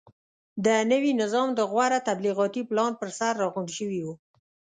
د 0.65 0.67
نوي 0.91 1.11
نظام 1.21 1.49
د 1.55 1.59
غوره 1.71 1.99
تبلیغاتي 2.09 2.61
پلان 2.69 2.91
پرسر 3.01 3.31
راغونډ 3.41 3.69
شوي 3.77 3.99
وو. 4.05 4.13